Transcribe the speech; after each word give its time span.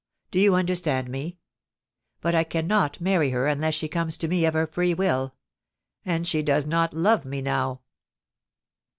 Do 0.31 0.39
you 0.39 0.55
understand 0.55 1.09
me? 1.09 1.37
But 2.21 2.33
I 2.33 2.43
can 2.43 2.65
not 2.65 2.99
many 2.99 3.29
her 3.29 3.45
unless 3.45 3.75
she 3.75 3.87
comes 3.87 4.17
to 4.17 4.27
me 4.27 4.45
of 4.45 4.55
her 4.55 4.65
free 4.65 4.95
will; 4.95 5.35
and 6.03 6.25
she 6.25 6.41
does 6.41 6.65
not 6.65 6.91
love 6.95 7.23
me 7.23 7.39
now.' 7.39 7.81